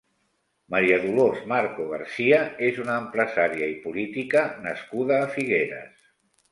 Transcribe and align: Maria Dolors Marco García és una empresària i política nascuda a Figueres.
Maria 0.75 0.95
Dolors 1.03 1.43
Marco 1.51 1.85
García 1.91 2.39
és 2.71 2.81
una 2.87 2.97
empresària 3.05 3.69
i 3.75 3.79
política 3.87 4.47
nascuda 4.69 5.23
a 5.25 5.31
Figueres. 5.39 6.15